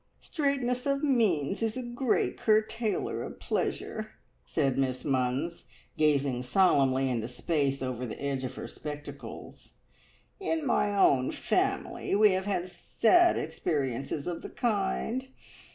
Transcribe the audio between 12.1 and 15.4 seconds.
we have had sad experiences of the kind.